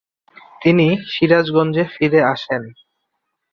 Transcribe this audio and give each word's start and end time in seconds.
তিনি 0.61 0.87
সিরাজগঞ্জে 1.11 1.83
ফিরে 1.93 2.19
আসেন। 2.33 2.63